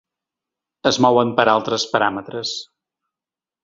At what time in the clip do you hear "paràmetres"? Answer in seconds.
1.95-2.59